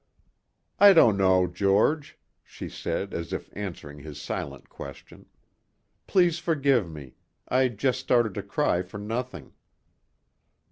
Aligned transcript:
"I 0.79 0.93
don't 0.93 1.15
know, 1.15 1.45
George," 1.45 2.17
she 2.43 2.69
said 2.69 3.13
as 3.13 3.31
if 3.31 3.51
answering 3.55 3.99
his 3.99 4.19
silent 4.19 4.67
question. 4.67 5.27
"Please 6.07 6.39
forgive 6.39 6.89
me. 6.89 7.13
I 7.47 7.67
just 7.67 7.99
started 7.99 8.33
to 8.33 8.41
cry 8.41 8.81
for 8.81 8.97
nothing." 8.97 9.53